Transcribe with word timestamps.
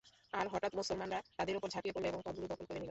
আর 0.33 0.45
হঠাৎ 0.53 0.71
মুসলমানরা 0.75 1.19
তাদের 1.37 1.55
উপর 1.55 1.67
ঝাঁপিয়ে 1.69 1.93
পড়ল 1.95 2.05
এবং 2.05 2.19
পথগুলো 2.25 2.47
দখল 2.47 2.65
করে 2.65 2.73
নিল। 2.73 2.79